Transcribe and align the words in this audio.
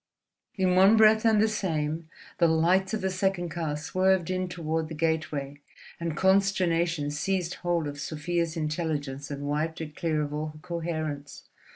In 0.55 0.75
one 0.75 0.97
breath 0.97 1.25
and 1.25 1.39
the 1.39 1.47
same 1.47 2.09
the 2.39 2.47
lights 2.47 2.95
of 2.95 3.01
the 3.01 3.11
second 3.11 3.49
car 3.49 3.77
swerved 3.77 4.31
in 4.31 4.49
toward 4.49 4.87
the 4.87 4.95
gateway, 4.95 5.59
and 5.99 6.17
consternation 6.17 7.11
seized 7.11 7.53
hold 7.61 7.87
of 7.87 7.99
Sofia's 7.99 8.57
intelligence 8.57 9.29
and 9.29 9.43
wiped 9.43 9.79
it 9.79 9.95
clear 9.95 10.23
of 10.23 10.33
all 10.33 10.53
coherence. 10.63 11.43